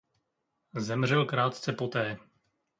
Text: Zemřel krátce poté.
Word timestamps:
Zemřel 0.77 1.25
krátce 1.25 1.73
poté. 1.73 2.17